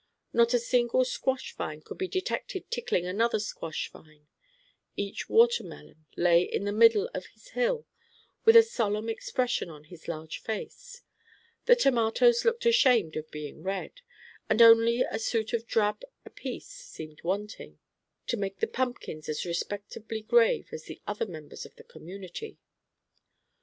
Not 0.33 0.55
a 0.55 0.57
single 0.57 1.05
squash 1.05 1.53
vine 1.55 1.83
could 1.83 1.99
be 1.99 2.07
detected 2.07 2.71
tickling 2.71 3.05
another 3.05 3.37
squash 3.37 3.87
vine; 3.91 4.25
each 4.97 5.29
watermelon 5.29 6.07
lay 6.17 6.41
in 6.41 6.63
the 6.63 6.71
middle 6.71 7.07
of 7.13 7.27
his 7.27 7.49
hill 7.49 7.85
with 8.43 8.55
a 8.55 8.63
solemn 8.63 9.09
expression 9.09 9.69
on 9.69 9.83
his 9.83 10.07
large 10.07 10.39
face; 10.39 11.03
the 11.65 11.75
tomatoes 11.75 12.43
looked 12.43 12.65
ashamed 12.65 13.15
of 13.15 13.29
being 13.29 13.61
red; 13.61 14.01
and 14.49 14.59
only 14.59 15.01
a 15.03 15.19
suit 15.19 15.53
of 15.53 15.67
drab 15.67 16.01
apiece 16.25 16.69
seemed 16.69 17.21
wanting, 17.23 17.77
to 18.25 18.37
make 18.37 18.57
the 18.57 18.65
pumpkins 18.65 19.29
as 19.29 19.45
respectably 19.45 20.23
grave 20.23 20.69
as 20.71 20.85
the 20.85 20.99
other 21.05 21.27
members 21.27 21.63
of 21.63 21.75
the 21.75 21.83
community. 21.83 22.57